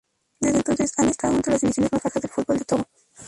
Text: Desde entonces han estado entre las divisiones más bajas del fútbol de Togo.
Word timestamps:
Desde 0.39 0.57
entonces 0.57 0.93
han 0.97 1.09
estado 1.09 1.35
entre 1.35 1.51
las 1.53 1.61
divisiones 1.61 1.91
más 1.91 2.01
bajas 2.01 2.23
del 2.23 2.31
fútbol 2.31 2.57
de 2.57 2.65
Togo. 2.65 2.85